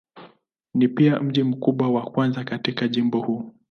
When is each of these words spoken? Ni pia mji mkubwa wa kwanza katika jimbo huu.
Ni 0.73 0.87
pia 0.87 1.19
mji 1.19 1.43
mkubwa 1.43 1.89
wa 1.91 2.01
kwanza 2.11 2.43
katika 2.43 2.87
jimbo 2.87 3.19
huu. 3.19 3.53